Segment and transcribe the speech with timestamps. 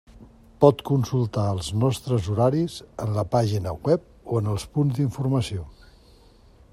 [0.63, 5.71] Pot consultar els nostres horaris en la pàgina web o en els punts d'informació.